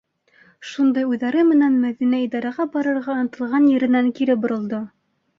Шундай 0.67 1.03
уйҙары 1.09 1.43
менән 1.49 1.75
Мәҙинә 1.83 2.21
идараға 2.27 2.65
барырға 2.77 3.17
ынтылған 3.25 3.67
еренән 3.73 4.09
кире 4.21 4.37
боролдо. 4.47 4.81